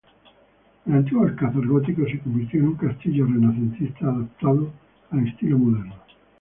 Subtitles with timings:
[0.87, 4.71] El antiguo alcázar gótico se convirtió en un castillo renacentista adaptado
[5.11, 5.93] al estilo moderno.